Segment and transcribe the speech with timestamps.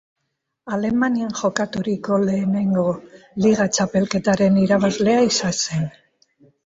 [0.77, 2.85] Alemanian jokaturiko lehenengo
[3.45, 5.89] Liga txapelketaren irabazlea izan zen.